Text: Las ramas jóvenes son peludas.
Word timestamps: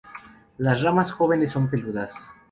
Las 0.57 0.81
ramas 0.81 1.11
jóvenes 1.11 1.51
son 1.51 1.69
peludas. 1.69 2.15